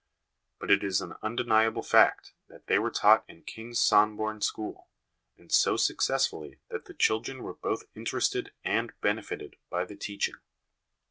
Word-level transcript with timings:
But 0.57 0.71
it 0.71 0.83
is 0.83 0.99
an 1.01 1.13
undeniable 1.21 1.83
fact 1.83 2.33
that 2.49 2.65
they 2.65 2.79
were 2.79 2.89
taught 2.89 3.23
in 3.29 3.43
Kings 3.43 3.77
Somborne 3.79 4.41
school, 4.41 4.87
and 5.37 5.51
so 5.51 5.77
successfully 5.77 6.57
that 6.69 6.85
the 6.85 6.95
chil 6.95 7.19
dren 7.19 7.43
were 7.43 7.53
both 7.53 7.83
interested 7.95 8.51
and 8.63 8.99
benefited 9.01 9.57
by 9.69 9.85
the 9.85 9.95
teaching. 9.95 10.37